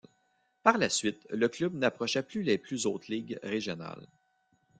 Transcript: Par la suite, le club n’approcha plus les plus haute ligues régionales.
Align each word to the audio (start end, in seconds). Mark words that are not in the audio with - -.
Par 0.63 0.79
la 0.79 0.89
suite, 0.89 1.27
le 1.29 1.47
club 1.47 1.75
n’approcha 1.75 2.23
plus 2.23 2.41
les 2.41 2.57
plus 2.57 2.87
haute 2.87 3.07
ligues 3.07 3.37
régionales. 3.43 4.07